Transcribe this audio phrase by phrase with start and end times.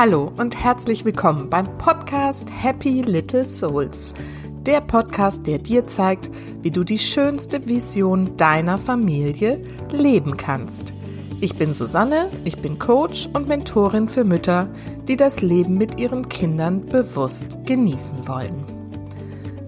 [0.00, 4.14] Hallo und herzlich willkommen beim Podcast Happy Little Souls.
[4.62, 6.30] Der Podcast, der dir zeigt,
[6.62, 10.94] wie du die schönste Vision deiner Familie leben kannst.
[11.42, 14.70] Ich bin Susanne, ich bin Coach und Mentorin für Mütter,
[15.06, 18.64] die das Leben mit ihren Kindern bewusst genießen wollen.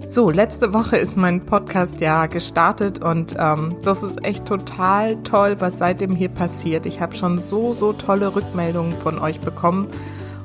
[0.08, 5.56] So, letzte Woche ist mein Podcast ja gestartet und ähm, das ist echt total toll,
[5.58, 6.86] was seitdem hier passiert.
[6.86, 9.88] Ich habe schon so, so tolle Rückmeldungen von euch bekommen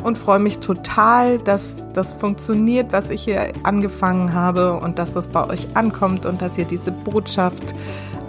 [0.04, 5.28] und freue mich total, dass das funktioniert, was ich hier angefangen habe und dass das
[5.28, 7.76] bei euch ankommt und dass ihr diese Botschaft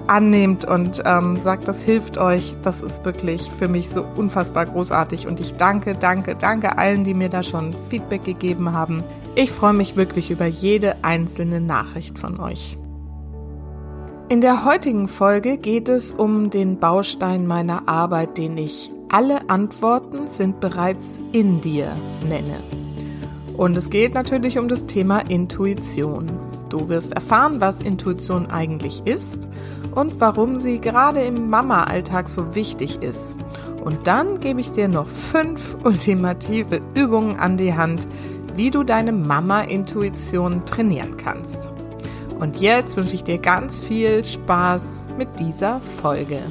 [0.08, 2.54] annehmt und ähm, sagt, das hilft euch.
[2.62, 7.14] Das ist wirklich für mich so unfassbar großartig und ich danke, danke, danke allen, die
[7.14, 9.04] mir da schon Feedback gegeben haben.
[9.34, 12.78] Ich freue mich wirklich über jede einzelne Nachricht von euch.
[14.30, 20.26] In der heutigen Folge geht es um den Baustein meiner Arbeit, den ich alle Antworten
[20.26, 21.92] sind bereits in dir
[22.28, 22.60] nenne.
[23.56, 26.26] Und es geht natürlich um das Thema Intuition.
[26.68, 29.48] Du wirst erfahren, was Intuition eigentlich ist
[29.94, 33.38] und warum sie gerade im Mama-Alltag so wichtig ist.
[33.82, 38.06] Und dann gebe ich dir noch fünf ultimative Übungen an die Hand,
[38.54, 41.70] wie du deine Mama-Intuition trainieren kannst.
[42.38, 46.42] Und jetzt wünsche ich dir ganz viel Spaß mit dieser Folge.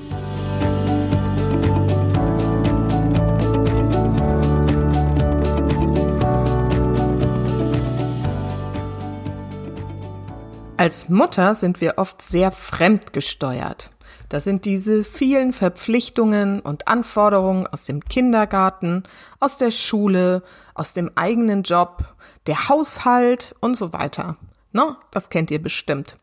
[10.78, 13.89] Als Mutter sind wir oft sehr fremdgesteuert.
[14.30, 19.03] Das sind diese vielen Verpflichtungen und Anforderungen aus dem Kindergarten,
[19.39, 20.44] aus der Schule,
[20.75, 22.14] aus dem eigenen Job,
[22.45, 24.38] der Haushalt und so weiter.
[24.72, 26.17] No, das kennt ihr bestimmt.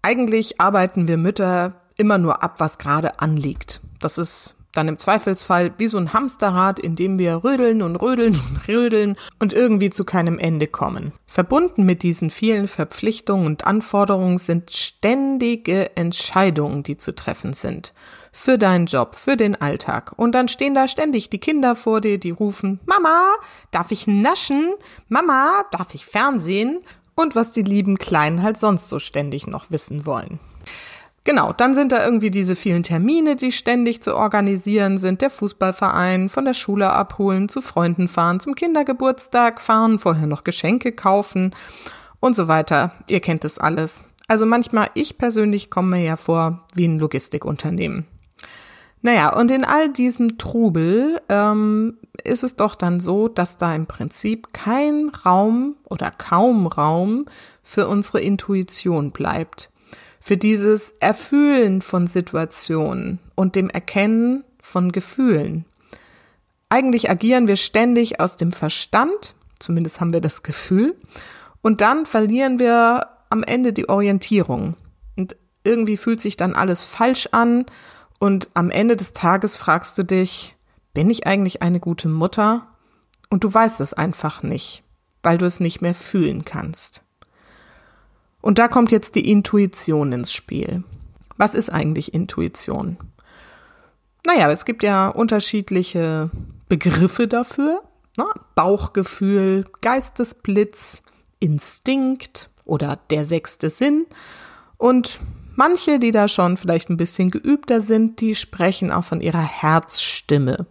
[0.00, 3.82] Eigentlich arbeiten wir Mütter immer nur ab, was gerade anliegt.
[3.98, 8.34] Das ist dann im Zweifelsfall wie so ein Hamsterrad, in dem wir rödeln und rödeln
[8.34, 11.12] und rödeln und irgendwie zu keinem Ende kommen.
[11.26, 17.92] Verbunden mit diesen vielen Verpflichtungen und Anforderungen sind ständige Entscheidungen, die zu treffen sind.
[18.32, 20.12] Für deinen Job, für den Alltag.
[20.16, 23.22] Und dann stehen da ständig die Kinder vor dir, die rufen, Mama,
[23.72, 24.72] darf ich naschen?
[25.08, 26.78] Mama, darf ich Fernsehen?
[27.16, 30.38] Und was die lieben Kleinen halt sonst so ständig noch wissen wollen.
[31.24, 35.20] Genau, dann sind da irgendwie diese vielen Termine, die ständig zu organisieren sind.
[35.20, 40.92] Der Fußballverein, von der Schule abholen, zu Freunden fahren, zum Kindergeburtstag fahren, vorher noch Geschenke
[40.92, 41.54] kaufen
[42.20, 42.92] und so weiter.
[43.10, 44.04] Ihr kennt es alles.
[44.28, 48.06] Also manchmal, ich persönlich komme mir ja vor wie ein Logistikunternehmen.
[49.02, 53.86] Naja, und in all diesem Trubel ähm, ist es doch dann so, dass da im
[53.86, 57.26] Prinzip kein Raum oder kaum Raum
[57.62, 59.70] für unsere Intuition bleibt
[60.20, 65.64] für dieses Erfühlen von Situationen und dem Erkennen von Gefühlen.
[66.68, 70.96] Eigentlich agieren wir ständig aus dem Verstand, zumindest haben wir das Gefühl,
[71.62, 74.76] und dann verlieren wir am Ende die Orientierung.
[75.16, 77.66] Und irgendwie fühlt sich dann alles falsch an
[78.18, 80.56] und am Ende des Tages fragst du dich,
[80.94, 82.66] bin ich eigentlich eine gute Mutter?
[83.30, 84.82] Und du weißt es einfach nicht,
[85.22, 87.02] weil du es nicht mehr fühlen kannst.
[88.40, 90.82] Und da kommt jetzt die Intuition ins Spiel.
[91.36, 92.96] Was ist eigentlich Intuition?
[94.26, 96.30] Naja, es gibt ja unterschiedliche
[96.68, 97.82] Begriffe dafür.
[98.16, 98.26] Ne?
[98.54, 101.02] Bauchgefühl, Geistesblitz,
[101.38, 104.06] Instinkt oder der sechste Sinn.
[104.76, 105.20] Und
[105.56, 110.66] manche, die da schon vielleicht ein bisschen geübter sind, die sprechen auch von ihrer Herzstimme,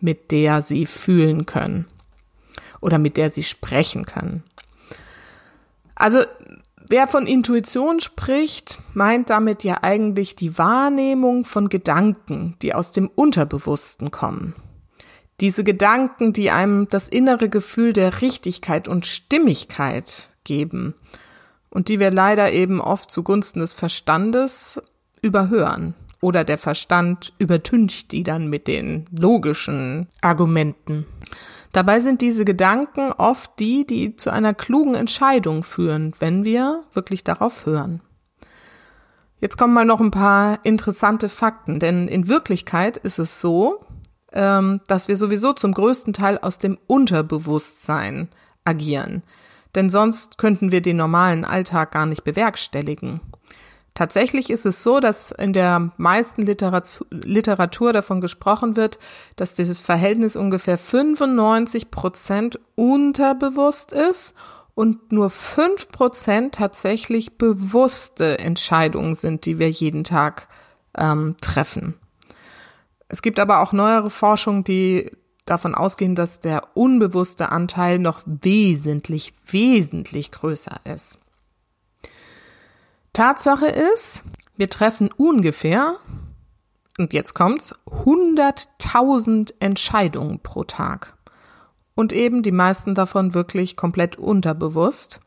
[0.00, 1.86] mit der sie fühlen können
[2.80, 4.42] oder mit der sie sprechen können.
[5.94, 6.22] Also
[6.90, 13.08] Wer von Intuition spricht, meint damit ja eigentlich die Wahrnehmung von Gedanken, die aus dem
[13.08, 14.54] Unterbewussten kommen.
[15.40, 20.94] Diese Gedanken, die einem das innere Gefühl der Richtigkeit und Stimmigkeit geben
[21.68, 24.80] und die wir leider eben oft zugunsten des Verstandes
[25.20, 31.06] überhören oder der Verstand übertüncht die dann mit den logischen Argumenten.
[31.72, 37.24] Dabei sind diese Gedanken oft die, die zu einer klugen Entscheidung führen, wenn wir wirklich
[37.24, 38.00] darauf hören.
[39.40, 43.84] Jetzt kommen mal noch ein paar interessante Fakten, denn in Wirklichkeit ist es so,
[44.32, 48.28] ähm, dass wir sowieso zum größten Teil aus dem Unterbewusstsein
[48.64, 49.22] agieren.
[49.74, 53.20] Denn sonst könnten wir den normalen Alltag gar nicht bewerkstelligen.
[53.98, 59.00] Tatsächlich ist es so, dass in der meisten Literatur, Literatur davon gesprochen wird,
[59.34, 64.36] dass dieses Verhältnis ungefähr 95 Prozent unterbewusst ist
[64.76, 70.46] und nur fünf Prozent tatsächlich bewusste Entscheidungen sind, die wir jeden Tag
[70.96, 71.94] ähm, treffen.
[73.08, 75.10] Es gibt aber auch neuere Forschung, die
[75.44, 81.18] davon ausgehen, dass der unbewusste Anteil noch wesentlich, wesentlich größer ist.
[83.18, 84.22] Tatsache ist,
[84.56, 85.96] wir treffen ungefähr,
[86.98, 87.74] und jetzt kommt's,
[88.04, 91.16] 100.000 Entscheidungen pro Tag.
[91.96, 95.18] Und eben die meisten davon wirklich komplett unterbewusst.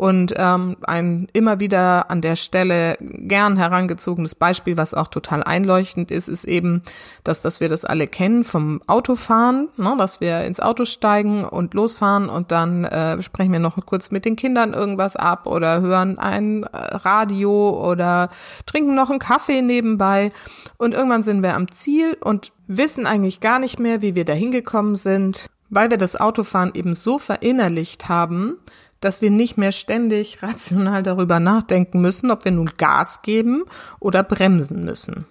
[0.00, 6.10] Und ähm, ein immer wieder an der Stelle gern herangezogenes Beispiel, was auch total einleuchtend
[6.10, 6.80] ist, ist eben,
[7.22, 11.74] dass, dass wir das alle kennen vom Autofahren, ne, dass wir ins Auto steigen und
[11.74, 16.18] losfahren und dann äh, sprechen wir noch kurz mit den Kindern irgendwas ab oder hören
[16.18, 18.30] ein äh, Radio oder
[18.64, 20.32] trinken noch einen Kaffee nebenbei.
[20.78, 24.32] Und irgendwann sind wir am Ziel und wissen eigentlich gar nicht mehr, wie wir da
[24.32, 28.56] hingekommen sind, weil wir das Autofahren eben so verinnerlicht haben,
[29.00, 33.64] dass wir nicht mehr ständig rational darüber nachdenken müssen, ob wir nun Gas geben
[33.98, 35.26] oder bremsen müssen.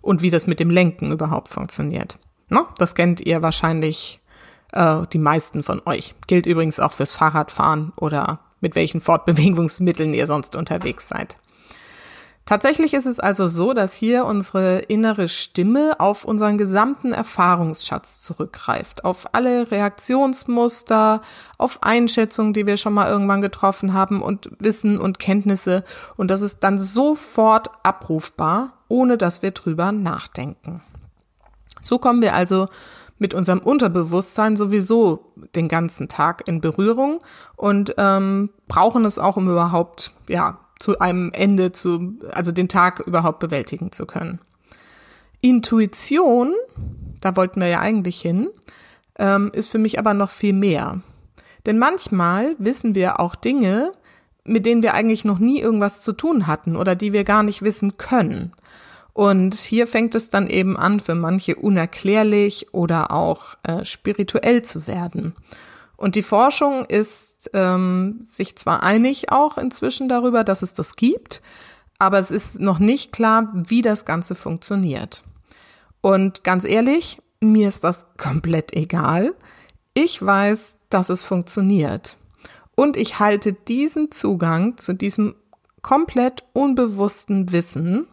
[0.00, 2.18] Und wie das mit dem Lenken überhaupt funktioniert.
[2.48, 4.20] No, das kennt ihr wahrscheinlich
[4.72, 6.14] äh, die meisten von euch.
[6.26, 11.36] Gilt übrigens auch fürs Fahrradfahren oder mit welchen Fortbewegungsmitteln ihr sonst unterwegs seid.
[12.52, 19.06] Tatsächlich ist es also so, dass hier unsere innere Stimme auf unseren gesamten Erfahrungsschatz zurückgreift,
[19.06, 21.22] auf alle Reaktionsmuster,
[21.56, 25.82] auf Einschätzungen, die wir schon mal irgendwann getroffen haben und Wissen und Kenntnisse
[26.18, 30.82] und das ist dann sofort abrufbar, ohne dass wir drüber nachdenken.
[31.80, 32.68] So kommen wir also
[33.18, 37.20] mit unserem Unterbewusstsein sowieso den ganzen Tag in Berührung
[37.56, 42.98] und ähm, brauchen es auch, um überhaupt ja zu einem Ende zu, also den Tag
[43.06, 44.40] überhaupt bewältigen zu können.
[45.40, 46.52] Intuition,
[47.20, 48.48] da wollten wir ja eigentlich hin,
[49.16, 51.00] ähm, ist für mich aber noch viel mehr.
[51.66, 53.92] Denn manchmal wissen wir auch Dinge,
[54.44, 57.62] mit denen wir eigentlich noch nie irgendwas zu tun hatten oder die wir gar nicht
[57.62, 58.52] wissen können.
[59.12, 64.88] Und hier fängt es dann eben an, für manche unerklärlich oder auch äh, spirituell zu
[64.88, 65.34] werden.
[66.02, 71.42] Und die Forschung ist ähm, sich zwar einig auch inzwischen darüber, dass es das gibt,
[71.96, 75.22] aber es ist noch nicht klar, wie das Ganze funktioniert.
[76.00, 79.36] Und ganz ehrlich, mir ist das komplett egal.
[79.94, 82.16] Ich weiß, dass es funktioniert.
[82.74, 85.36] Und ich halte diesen Zugang zu diesem
[85.82, 88.08] komplett unbewussten Wissen,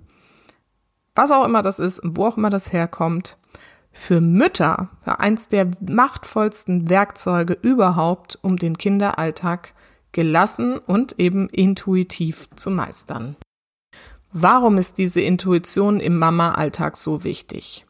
[1.16, 3.39] was auch immer das ist, wo auch immer das herkommt,
[3.92, 9.74] für Mütter für eins der machtvollsten Werkzeuge überhaupt, um den Kinderalltag
[10.12, 13.36] gelassen und eben intuitiv zu meistern.
[14.32, 17.86] Warum ist diese Intuition im Mama-Alltag so wichtig?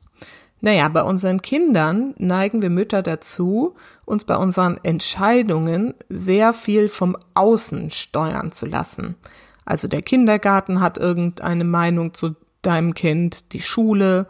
[0.61, 3.75] Naja, bei unseren Kindern neigen wir Mütter dazu,
[4.05, 9.15] uns bei unseren Entscheidungen sehr viel vom Außen steuern zu lassen.
[9.63, 14.27] Also der Kindergarten hat irgendeine Meinung zu deinem Kind, die Schule,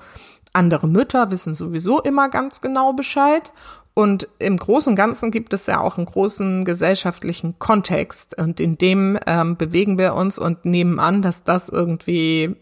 [0.54, 3.52] andere Mütter wissen sowieso immer ganz genau Bescheid.
[3.94, 8.38] Und im Großen und Ganzen gibt es ja auch einen großen gesellschaftlichen Kontext.
[8.38, 12.56] Und in dem ähm, bewegen wir uns und nehmen an, dass das irgendwie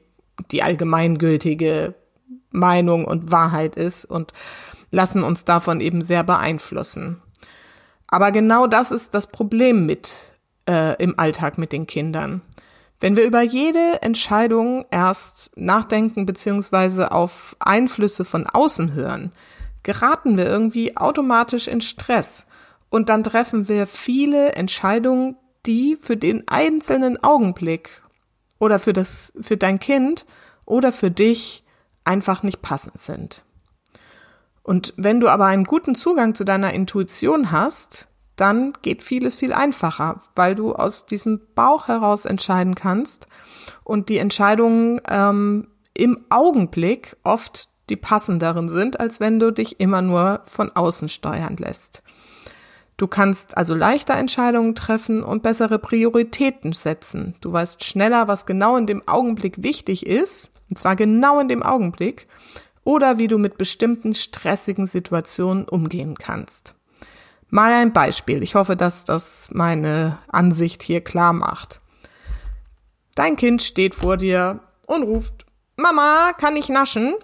[0.51, 1.93] die allgemeingültige
[2.51, 4.33] Meinung und Wahrheit ist und
[4.91, 7.21] lassen uns davon eben sehr beeinflussen.
[8.07, 10.33] Aber genau das ist das Problem mit
[10.67, 12.41] äh, im Alltag mit den Kindern.
[12.99, 19.31] Wenn wir über jede Entscheidung erst nachdenken beziehungsweise auf Einflüsse von außen hören,
[19.83, 22.47] geraten wir irgendwie automatisch in Stress
[22.89, 25.35] und dann treffen wir viele Entscheidungen,
[25.65, 28.01] die für den einzelnen Augenblick
[28.59, 30.25] oder für das, für dein Kind
[30.65, 31.63] oder für dich
[32.03, 33.43] einfach nicht passend sind.
[34.63, 39.51] Und wenn du aber einen guten Zugang zu deiner Intuition hast, dann geht vieles viel
[39.51, 43.27] einfacher, weil du aus diesem Bauch heraus entscheiden kannst
[43.83, 50.01] und die Entscheidungen ähm, im Augenblick oft die passenderen sind, als wenn du dich immer
[50.01, 52.03] nur von außen steuern lässt.
[52.97, 57.35] Du kannst also leichter Entscheidungen treffen und bessere Prioritäten setzen.
[57.41, 61.63] Du weißt schneller, was genau in dem Augenblick wichtig ist, und zwar genau in dem
[61.63, 62.27] Augenblick,
[62.83, 66.76] oder wie du mit bestimmten stressigen Situationen umgehen kannst.
[67.49, 68.43] Mal ein Beispiel.
[68.43, 71.81] Ich hoffe, dass das meine Ansicht hier klar macht.
[73.15, 77.15] Dein Kind steht vor dir und ruft, Mama, kann ich naschen?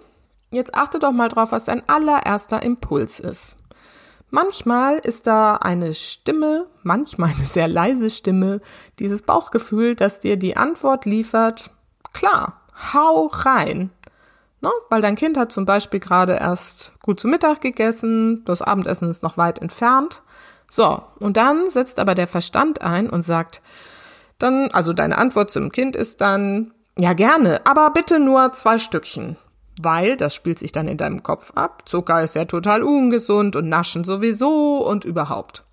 [0.50, 3.56] Jetzt achte doch mal drauf, was dein allererster Impuls ist.
[4.30, 8.60] Manchmal ist da eine Stimme, manchmal eine sehr leise Stimme,
[8.98, 11.70] dieses Bauchgefühl, das dir die Antwort liefert,
[12.12, 12.60] klar,
[12.92, 13.90] hau rein.
[14.64, 14.70] Ne?
[14.88, 19.22] Weil dein Kind hat zum Beispiel gerade erst gut zu Mittag gegessen, das Abendessen ist
[19.22, 20.22] noch weit entfernt.
[20.70, 23.60] So, und dann setzt aber der Verstand ein und sagt,
[24.38, 29.36] dann, also deine Antwort zum Kind ist dann, ja gerne, aber bitte nur zwei Stückchen.
[29.82, 31.82] Weil das spielt sich dann in deinem Kopf ab.
[31.84, 35.64] Zucker ist ja total ungesund und Naschen sowieso und überhaupt.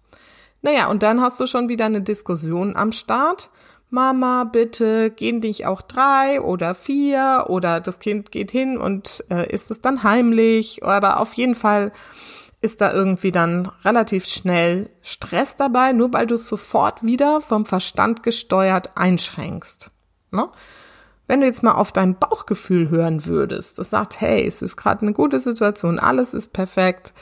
[0.63, 3.51] Naja, und dann hast du schon wieder eine Diskussion am Start.
[3.91, 9.51] Mama, bitte, gehen nicht auch drei oder vier oder das Kind geht hin und äh,
[9.51, 10.83] ist es dann heimlich.
[10.83, 11.91] Aber auf jeden Fall
[12.62, 17.65] ist da irgendwie dann relativ schnell Stress dabei, nur weil du es sofort wieder vom
[17.65, 19.91] Verstand gesteuert einschränkst.
[20.31, 20.48] Ne?
[21.27, 25.01] Wenn du jetzt mal auf dein Bauchgefühl hören würdest, das sagt, hey, es ist gerade
[25.01, 27.13] eine gute Situation, alles ist perfekt,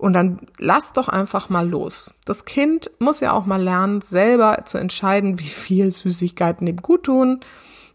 [0.00, 2.14] und dann lass doch einfach mal los.
[2.24, 7.04] Das Kind muss ja auch mal lernen, selber zu entscheiden, wie viel Süßigkeiten ihm gut
[7.04, 7.40] tun.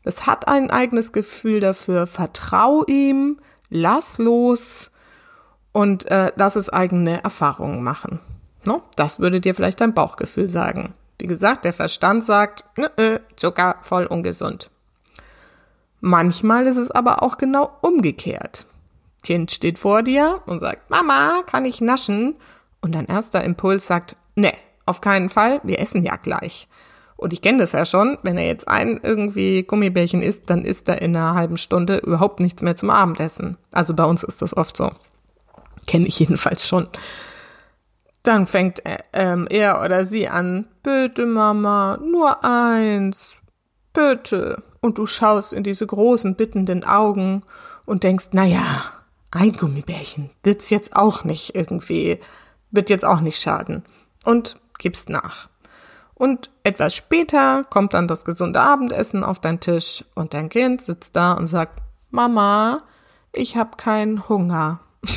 [0.03, 2.05] Es hat ein eigenes Gefühl dafür.
[2.05, 4.91] Vertrau ihm, lass los
[5.71, 8.19] und äh, lass es eigene Erfahrungen machen.
[8.63, 8.83] No?
[8.95, 10.93] Das würde dir vielleicht dein Bauchgefühl sagen.
[11.19, 14.69] Wie gesagt, der Verstand sagt, nö, nö, Zucker voll ungesund.
[16.01, 18.67] Manchmal ist es aber auch genau umgekehrt.
[19.25, 22.36] Kind steht vor dir und sagt, Mama, kann ich naschen?
[22.79, 24.53] Und dein erster Impuls sagt, ne,
[24.86, 26.67] auf keinen Fall, wir essen ja gleich.
[27.17, 30.88] Und ich kenne das ja schon, wenn er jetzt ein irgendwie Gummibärchen isst, dann isst
[30.89, 33.58] er in einer halben Stunde überhaupt nichts mehr zum Abendessen.
[33.74, 34.91] Also bei uns ist das oft so.
[35.88, 36.88] Kenne ich jedenfalls schon.
[38.22, 43.38] Dann fängt ähm, er oder sie an, bitte Mama, nur eins,
[43.91, 44.62] bitte.
[44.82, 47.44] Und du schaust in diese großen bittenden Augen
[47.86, 48.84] und denkst, na ja,
[49.36, 52.20] ein Gummibärchen wird's jetzt auch nicht irgendwie,
[52.72, 53.84] wird jetzt auch nicht schaden.
[54.24, 55.50] Und gibst nach.
[56.13, 61.15] Und etwas später kommt dann das gesunde Abendessen auf dein Tisch und dein Kind sitzt
[61.15, 62.84] da und sagt, Mama,
[63.34, 64.80] ich habe keinen Hunger.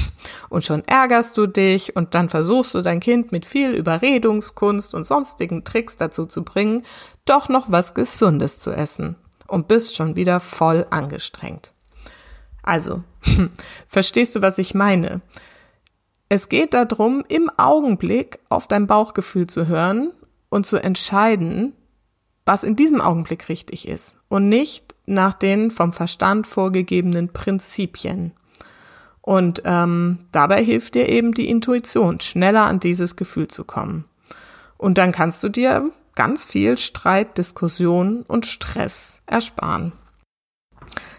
[0.51, 5.05] Und schon ärgerst du dich und dann versuchst du dein Kind mit viel Überredungskunst und
[5.05, 6.85] sonstigen Tricks dazu zu bringen,
[7.25, 11.73] doch noch was Gesundes zu essen und bist schon wieder voll angestrengt.
[12.69, 13.03] Also,
[13.89, 15.23] verstehst du, was ich meine?
[16.29, 20.13] Es geht darum, im Augenblick auf dein Bauchgefühl zu hören
[20.51, 21.73] und zu entscheiden,
[22.45, 28.33] was in diesem Augenblick richtig ist und nicht nach den vom Verstand vorgegebenen Prinzipien.
[29.23, 34.05] Und ähm, dabei hilft dir eben die Intuition, schneller an dieses Gefühl zu kommen.
[34.77, 39.93] Und dann kannst du dir ganz viel Streit, Diskussion und Stress ersparen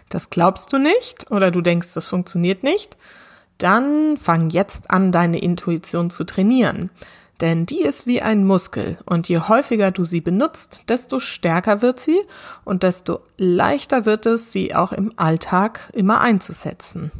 [0.08, 2.96] das glaubst du nicht oder du denkst, das funktioniert nicht,
[3.58, 6.90] dann fang jetzt an, deine Intuition zu trainieren.
[7.40, 11.98] Denn die ist wie ein Muskel und je häufiger du sie benutzt, desto stärker wird
[11.98, 12.20] sie
[12.64, 17.10] und desto leichter wird es, sie auch im Alltag immer einzusetzen.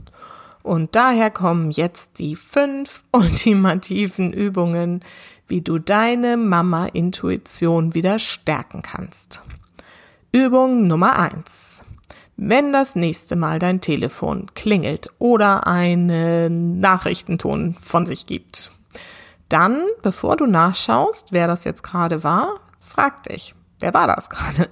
[0.63, 5.03] Und daher kommen jetzt die fünf ultimativen Übungen,
[5.47, 9.41] wie du deine Mama-Intuition wieder stärken kannst.
[10.33, 11.83] Übung Nummer eins.
[12.43, 18.71] Wenn das nächste Mal dein Telefon klingelt oder einen Nachrichtenton von sich gibt,
[19.51, 24.71] dann, bevor du nachschaust, wer das jetzt gerade war, frag dich, wer war das gerade?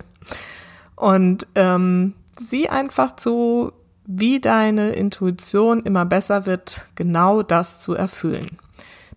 [0.97, 3.73] Und ähm, sieh einfach zu,
[4.07, 8.57] wie deine Intuition immer besser wird, genau das zu erfüllen.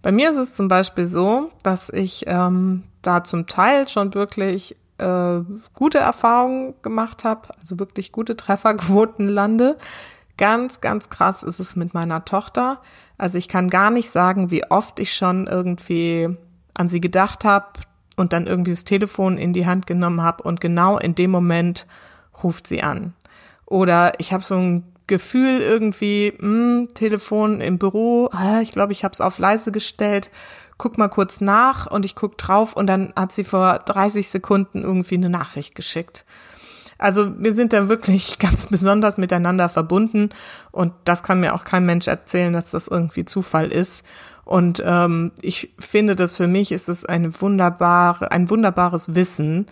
[0.01, 4.75] Bei mir ist es zum Beispiel so, dass ich ähm, da zum Teil schon wirklich
[5.01, 5.41] äh,
[5.74, 9.77] gute Erfahrungen gemacht habe, also wirklich gute Trefferquoten lande.
[10.38, 12.81] Ganz, ganz krass ist es mit meiner Tochter.
[13.17, 16.29] Also ich kann gar nicht sagen, wie oft ich schon irgendwie
[16.74, 17.81] an sie gedacht habe
[18.15, 21.86] und dann irgendwie das Telefon in die Hand genommen habe und genau in dem Moment
[22.43, 23.13] ruft sie an.
[23.65, 28.29] Oder ich habe so ein Gefühl irgendwie, mh, hm, Telefon im Büro,
[28.62, 30.31] ich glaube, ich habe es auf leise gestellt
[30.81, 34.81] guck mal kurz nach und ich guck drauf und dann hat sie vor 30 Sekunden
[34.81, 36.25] irgendwie eine Nachricht geschickt.
[36.97, 40.29] Also wir sind da wirklich ganz besonders miteinander verbunden
[40.71, 44.07] und das kann mir auch kein Mensch erzählen, dass das irgendwie Zufall ist.
[44.43, 49.67] Und ähm, ich finde, dass für mich ist es eine wunderbare, ein wunderbares Wissen,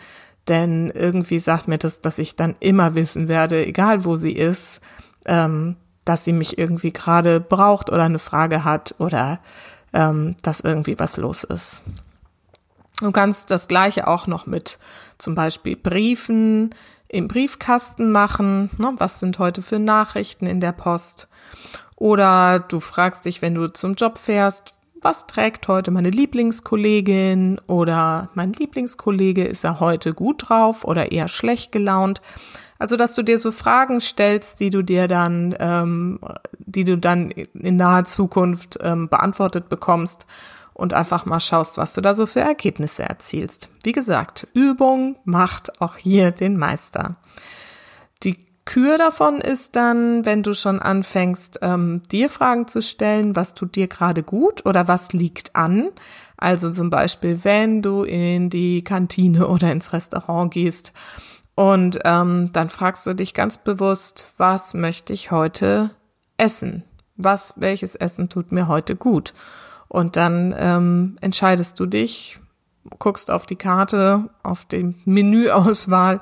[0.47, 4.79] denn irgendwie sagt mir das, dass ich dann immer wissen werde, egal wo sie ist,
[5.25, 5.75] ähm,
[6.05, 9.39] dass sie mich irgendwie gerade braucht oder eine Frage hat oder
[9.93, 11.83] ähm, dass irgendwie was los ist.
[12.99, 14.77] Du kannst das gleiche auch noch mit
[15.17, 16.75] zum Beispiel Briefen
[17.07, 18.69] im Briefkasten machen.
[18.77, 18.93] Ne?
[18.97, 21.27] Was sind heute für Nachrichten in der Post?
[21.95, 28.29] Oder du fragst dich, wenn du zum Job fährst, was trägt heute meine Lieblingskollegin oder
[28.33, 32.21] mein Lieblingskollege, ist er heute gut drauf oder eher schlecht gelaunt?
[32.79, 36.19] Also, dass du dir so Fragen stellst, die du dir dann, ähm,
[36.57, 40.25] die du dann in naher Zukunft ähm, beantwortet bekommst
[40.73, 43.69] und einfach mal schaust, was du da so für Ergebnisse erzielst.
[43.83, 47.17] Wie gesagt, Übung macht auch hier den Meister.
[48.23, 53.55] Die Kür davon ist dann, wenn du schon anfängst, ähm, dir Fragen zu stellen, was
[53.55, 55.89] tut dir gerade gut oder was liegt an.
[56.37, 60.93] Also zum Beispiel, wenn du in die Kantine oder ins Restaurant gehst
[61.59, 65.89] und ähm, dann fragst du dich ganz bewusst, was möchte ich heute
[66.37, 66.85] essen?
[67.17, 69.33] Was, welches Essen tut mir heute gut?
[69.89, 72.39] Und dann ähm, entscheidest du dich,
[72.97, 76.21] guckst auf die Karte, auf die Menüauswahl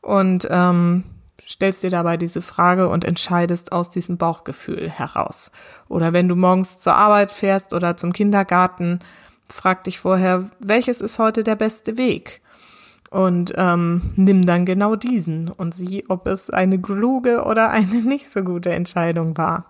[0.00, 1.04] und ähm,
[1.46, 5.52] stellst dir dabei diese Frage und entscheidest aus diesem Bauchgefühl heraus.
[5.86, 8.98] Oder wenn du morgens zur Arbeit fährst oder zum Kindergarten,
[9.48, 12.42] frag dich vorher, welches ist heute der beste Weg?
[13.16, 18.30] Und ähm, nimm dann genau diesen und sieh, ob es eine kluge oder eine nicht
[18.30, 19.64] so gute Entscheidung war.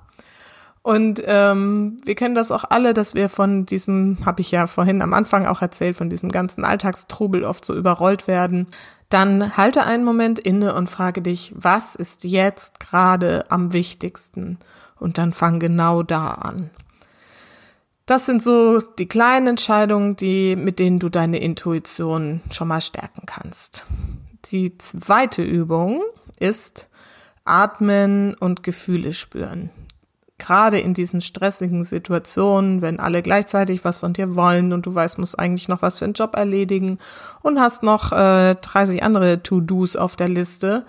[0.82, 5.00] Und ähm, wir kennen das auch alle, dass wir von diesem, habe ich ja vorhin
[5.00, 8.66] am Anfang auch erzählt, von diesem ganzen Alltagstrubel oft so überrollt werden.
[9.10, 14.58] Dann halte einen Moment inne und frage dich, was ist jetzt gerade am wichtigsten?
[14.98, 16.70] Und dann fang genau da an.
[18.06, 23.26] Das sind so die kleinen Entscheidungen, die, mit denen du deine Intuition schon mal stärken
[23.26, 23.86] kannst.
[24.52, 26.02] Die zweite Übung
[26.38, 26.88] ist
[27.44, 29.70] Atmen und Gefühle spüren
[30.38, 35.18] gerade in diesen stressigen Situationen, wenn alle gleichzeitig was von dir wollen und du weißt,
[35.18, 36.98] musst eigentlich noch was für einen Job erledigen
[37.42, 40.84] und hast noch äh, 30 andere To-Dos auf der Liste,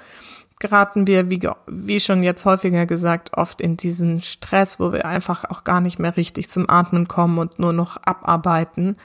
[0.60, 5.46] geraten wir, wie, wie schon jetzt häufiger gesagt, oft in diesen Stress, wo wir einfach
[5.46, 8.98] auch gar nicht mehr richtig zum Atmen kommen und nur noch abarbeiten.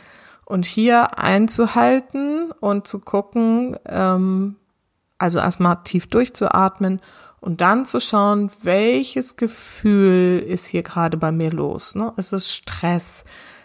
[0.45, 4.57] Und hier einzuhalten und zu gucken, ähm,
[5.19, 7.01] also erstmal tief durchzuatmen
[7.41, 11.95] und dann zu schauen, welches Gefühl ist hier gerade bei mir los.
[11.95, 12.13] Ne?
[12.17, 13.25] Ist es Stress?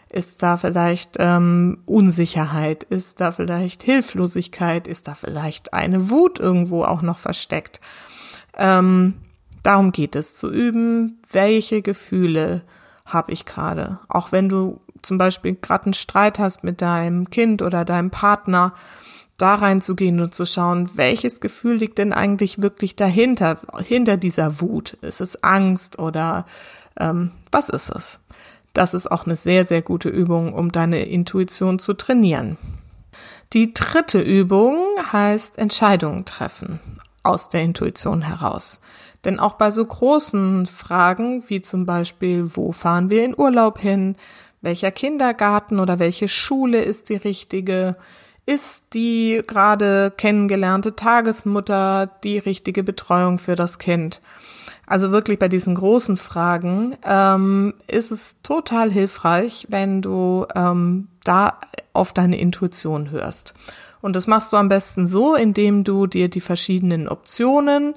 [0.10, 2.84] Ist da vielleicht ähm, Unsicherheit?
[2.84, 4.88] Ist da vielleicht Hilflosigkeit?
[4.88, 7.82] Ist da vielleicht eine Wut irgendwo auch noch versteckt?
[8.58, 9.16] Ähm,
[9.64, 12.64] darum geht es, zu üben, welche Gefühle
[13.06, 14.00] habe ich gerade.
[14.08, 18.74] Auch wenn du zum Beispiel gerade einen Streit hast mit deinem Kind oder deinem Partner,
[19.38, 24.94] da reinzugehen und zu schauen, welches Gefühl liegt denn eigentlich wirklich dahinter, hinter dieser Wut?
[25.02, 26.46] Ist es Angst oder
[27.00, 28.20] ähm, was ist es?
[28.78, 32.60] Das ist auch eine sehr, sehr gute Übung, um deine Intuition zu trainieren.
[33.54, 34.78] Die dritte Übung
[35.12, 36.80] heißt Entscheidungen treffen
[37.24, 38.80] aus der Intuition heraus.
[39.26, 44.16] Denn auch bei so großen Fragen wie zum Beispiel, wo fahren wir in Urlaub hin?
[44.62, 47.96] Welcher Kindergarten oder welche Schule ist die richtige?
[48.46, 54.22] Ist die gerade kennengelernte Tagesmutter die richtige Betreuung für das Kind?
[54.88, 61.60] Also wirklich bei diesen großen Fragen ähm, ist es total hilfreich, wenn du ähm, da
[61.92, 63.54] auf deine Intuition hörst.
[64.02, 67.96] Und das machst du am besten so, indem du dir die verschiedenen Optionen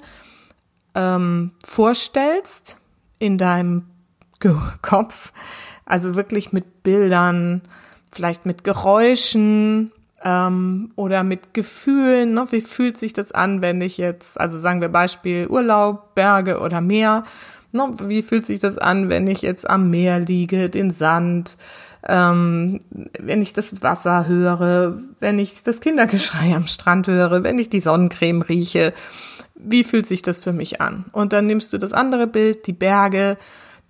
[0.93, 2.77] ähm, vorstellst
[3.19, 3.85] in deinem
[4.81, 5.31] Kopf.
[5.85, 7.61] Also wirklich mit Bildern,
[8.11, 9.91] vielleicht mit Geräuschen,
[10.23, 12.33] ähm, oder mit Gefühlen.
[12.33, 12.45] Ne?
[12.51, 16.81] Wie fühlt sich das an, wenn ich jetzt, also sagen wir Beispiel Urlaub, Berge oder
[16.81, 17.23] Meer.
[17.71, 17.93] Ne?
[18.03, 21.57] Wie fühlt sich das an, wenn ich jetzt am Meer liege, den Sand,
[22.07, 22.79] ähm,
[23.19, 27.81] wenn ich das Wasser höre, wenn ich das Kindergeschrei am Strand höre, wenn ich die
[27.81, 28.93] Sonnencreme rieche.
[29.55, 31.05] Wie fühlt sich das für mich an?
[31.11, 33.37] Und dann nimmst du das andere Bild, die Berge,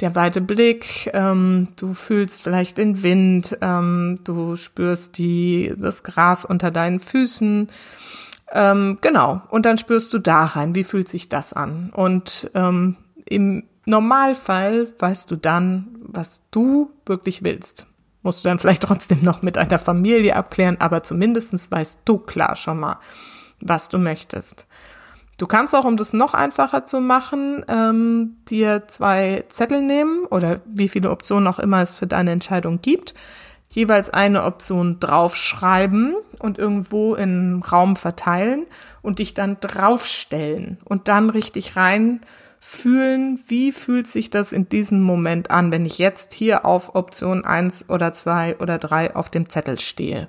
[0.01, 6.43] der weite Blick, ähm, du fühlst vielleicht den Wind, ähm, du spürst die, das Gras
[6.43, 7.67] unter deinen Füßen.
[8.51, 11.91] Ähm, genau, und dann spürst du da rein, wie fühlt sich das an?
[11.93, 17.87] Und ähm, im Normalfall weißt du dann, was du wirklich willst.
[18.23, 22.55] Musst du dann vielleicht trotzdem noch mit einer Familie abklären, aber zumindestens weißt du klar
[22.55, 22.97] schon mal,
[23.59, 24.67] was du möchtest.
[25.41, 30.61] Du kannst auch, um das noch einfacher zu machen, ähm, dir zwei Zettel nehmen oder
[30.67, 33.15] wie viele Optionen auch immer es für deine Entscheidung gibt,
[33.67, 38.67] jeweils eine Option draufschreiben und irgendwo im Raum verteilen
[39.01, 42.21] und dich dann draufstellen und dann richtig rein
[42.63, 47.43] fühlen, wie fühlt sich das in diesem Moment an, wenn ich jetzt hier auf Option
[47.43, 50.27] eins oder zwei oder drei auf dem Zettel stehe.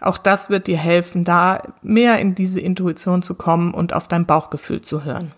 [0.00, 4.24] Auch das wird dir helfen, da mehr in diese Intuition zu kommen und auf dein
[4.24, 5.32] Bauchgefühl zu hören.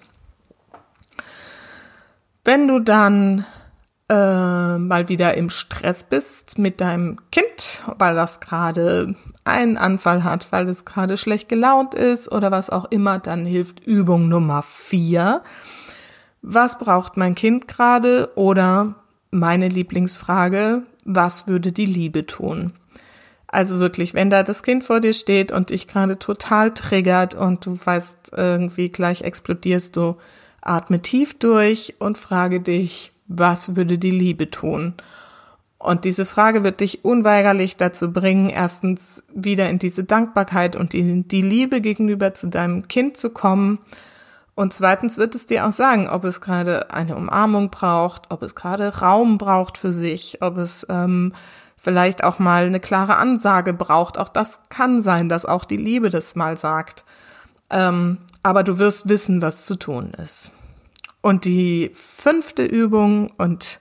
[2.45, 3.45] Wenn du dann
[4.09, 10.53] äh, mal wieder im Stress bist mit deinem Kind, weil das gerade einen Anfall hat,
[10.53, 15.43] weil es gerade schlecht gelaunt ist oder was auch immer, dann hilft Übung Nummer vier
[16.49, 18.95] was braucht mein Kind gerade oder
[19.33, 22.73] meine Lieblingsfrage, was würde die Liebe tun?
[23.49, 27.67] Also wirklich, wenn da das Kind vor dir steht und dich gerade total triggert und
[27.67, 30.17] du weißt, irgendwie gleich explodierst du,
[30.61, 34.95] Atme tief durch und frage dich, was würde die Liebe tun?
[35.79, 41.25] Und diese Frage wird dich unweigerlich dazu bringen, erstens wieder in diese Dankbarkeit und die,
[41.25, 43.81] die Liebe gegenüber zu deinem Kind zu kommen.
[44.57, 48.55] Und zweitens wird es dir auch sagen, ob es gerade eine Umarmung braucht, ob es
[48.55, 51.35] gerade Raum braucht für sich, ob es ähm,
[51.77, 54.17] vielleicht auch mal eine klare Ansage braucht.
[54.17, 57.05] Auch das kann sein, dass auch die Liebe das mal sagt.
[57.69, 60.51] Ähm, aber du wirst wissen, was zu tun ist.
[61.21, 63.79] Und die fünfte Übung und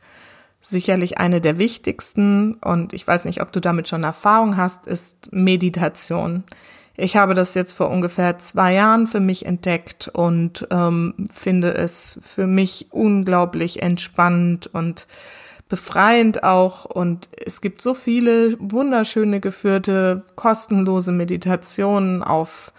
[0.60, 5.32] sicherlich eine der wichtigsten, und ich weiß nicht, ob du damit schon Erfahrung hast, ist
[5.32, 6.44] Meditation.
[6.98, 12.22] Ich habe das jetzt vor ungefähr zwei Jahren für mich entdeckt und ähm, finde es
[12.24, 15.08] für mich unglaublich entspannend und
[15.68, 16.86] befreiend auch.
[16.86, 22.72] Und es gibt so viele wunderschöne geführte, kostenlose Meditationen auf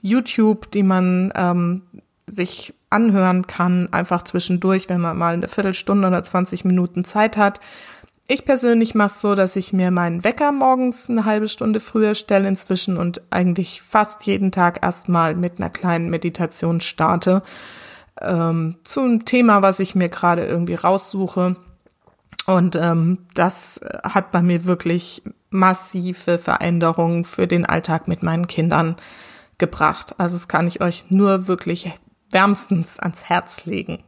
[0.00, 1.82] YouTube, die man ähm,
[2.26, 7.58] sich anhören kann, einfach zwischendurch, wenn man mal eine Viertelstunde oder 20 Minuten Zeit hat.
[8.26, 12.14] Ich persönlich mache es so, dass ich mir meinen Wecker morgens eine halbe Stunde früher
[12.14, 17.42] stelle inzwischen und eigentlich fast jeden Tag erstmal mit einer kleinen Meditation starte.
[18.20, 21.56] Ähm, zum Thema, was ich mir gerade irgendwie raussuche.
[22.46, 28.96] Und ähm, das hat bei mir wirklich massive Veränderungen für den Alltag mit meinen Kindern
[29.58, 30.14] gebracht.
[30.16, 31.92] Also das kann ich euch nur wirklich
[32.30, 34.02] wärmstens ans Herz legen.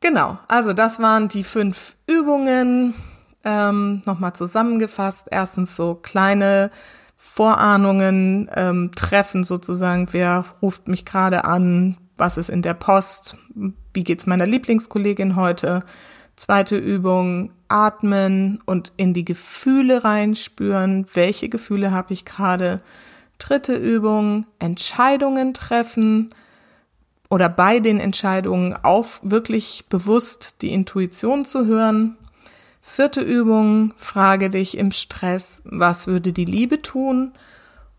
[0.00, 2.94] Genau, also das waren die fünf Übungen.
[3.44, 5.28] Ähm, Nochmal zusammengefasst.
[5.30, 6.70] Erstens so kleine
[7.16, 10.08] Vorahnungen ähm, treffen sozusagen.
[10.12, 11.96] Wer ruft mich gerade an?
[12.16, 13.36] Was ist in der Post?
[13.92, 15.82] Wie geht's meiner Lieblingskollegin heute?
[16.36, 21.06] Zweite Übung, atmen und in die Gefühle reinspüren.
[21.14, 22.80] Welche Gefühle habe ich gerade?
[23.38, 26.28] Dritte Übung, Entscheidungen treffen
[27.30, 32.16] oder bei den Entscheidungen auf wirklich bewusst die Intuition zu hören.
[32.80, 37.32] Vierte Übung, frage dich im Stress, was würde die Liebe tun?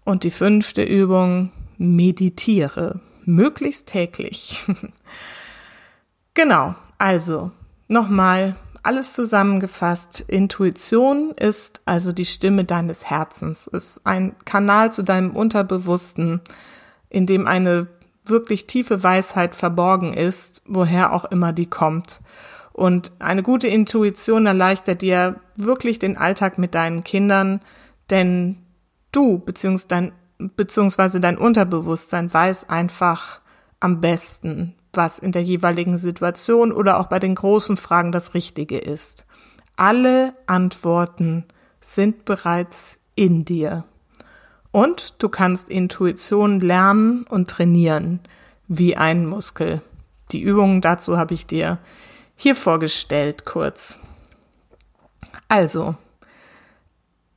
[0.03, 4.65] Und die fünfte Übung, meditiere, möglichst täglich.
[6.33, 7.51] genau, also
[7.87, 10.21] nochmal alles zusammengefasst.
[10.21, 16.41] Intuition ist also die Stimme deines Herzens, ist ein Kanal zu deinem Unterbewussten,
[17.09, 17.87] in dem eine
[18.29, 22.21] wirklich tiefe Weisheit verborgen ist, woher auch immer die kommt.
[22.73, 27.59] Und eine gute Intuition erleichtert dir wirklich den Alltag mit deinen Kindern,
[28.09, 28.57] denn
[29.11, 29.87] du beziehungsweise
[31.19, 33.41] dein, dein Unterbewusstsein weiß einfach
[33.79, 38.77] am besten, was in der jeweiligen Situation oder auch bei den großen Fragen das Richtige
[38.77, 39.25] ist.
[39.75, 41.45] Alle Antworten
[41.81, 43.85] sind bereits in dir.
[44.71, 48.19] Und du kannst Intuition lernen und trainieren
[48.67, 49.81] wie ein Muskel.
[50.31, 51.79] Die Übungen dazu habe ich dir
[52.35, 53.99] hier vorgestellt kurz.
[55.47, 55.95] Also,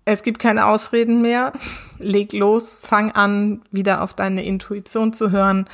[0.05, 1.53] es gibt keine Ausreden mehr.
[1.99, 5.69] Leg los, fang an, wieder auf deine Intuition zu hören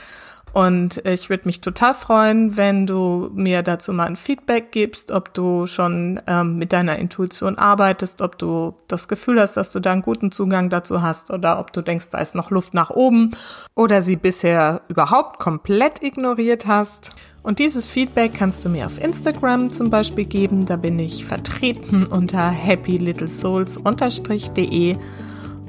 [0.53, 5.35] und ich würde mich total freuen, wenn du mir dazu mal ein Feedback gibst, ob
[5.35, 9.93] du schon ähm, mit deiner Intuition arbeitest, ob du das Gefühl hast, dass du da
[9.93, 13.31] einen guten Zugang dazu hast oder ob du denkst, da ist noch Luft nach oben
[13.75, 17.13] oder sie bisher überhaupt komplett ignoriert hast.
[17.43, 20.67] Und dieses Feedback kannst du mir auf Instagram zum Beispiel geben.
[20.67, 24.97] Da bin ich vertreten unter happylittlesouls-de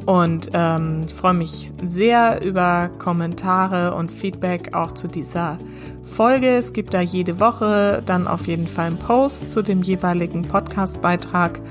[0.10, 5.60] und ähm, ich freue mich sehr über Kommentare und Feedback auch zu dieser
[6.04, 6.48] Folge.
[6.48, 11.62] Es gibt da jede Woche dann auf jeden Fall einen Post zu dem jeweiligen Podcastbeitrag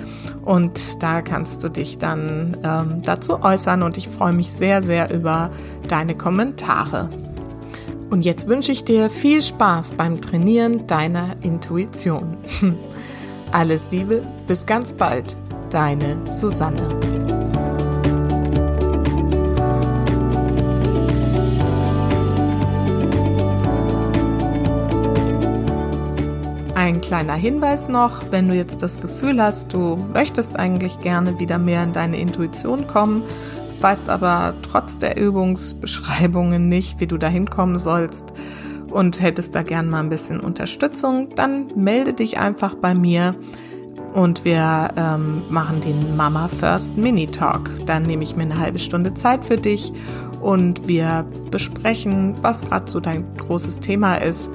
[0.45, 5.13] und da kannst du dich dann ähm, dazu äußern und ich freue mich sehr, sehr
[5.13, 5.51] über
[5.89, 7.11] deine Kommentare.
[8.09, 12.37] Und jetzt wünsche ich dir viel Spaß beim Trainieren deiner Intuition.
[13.51, 15.37] Alles Liebe, bis ganz bald,
[15.71, 17.28] deine Susanne.
[26.89, 31.59] Ein kleiner Hinweis noch, wenn du jetzt das Gefühl hast, du möchtest eigentlich gerne wieder
[31.59, 33.25] mehr in deine Intuition kommen,
[33.83, 38.33] weißt aber trotz der Übungsbeschreibungen nicht, wie du da hinkommen sollst
[38.91, 43.35] und hättest da gern mal ein bisschen Unterstützung, dann melde dich einfach bei mir
[44.15, 47.69] und wir ähm, machen den Mama First Mini Talk.
[47.85, 49.93] Dann nehme ich mir eine halbe Stunde Zeit für dich
[50.41, 54.51] und wir besprechen, was gerade so dein großes Thema ist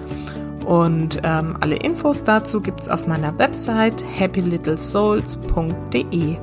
[0.65, 6.38] und ähm, alle Infos dazu gibt es auf meiner Website happylittlesouls.de.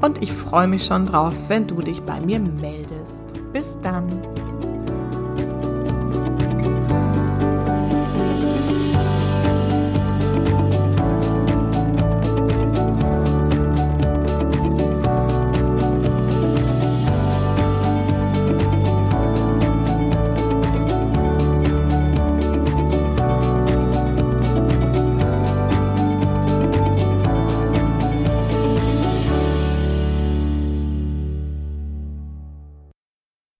[0.00, 3.22] Und ich freue mich schon drauf, wenn du dich bei mir meldest.
[3.52, 4.29] Bis dann!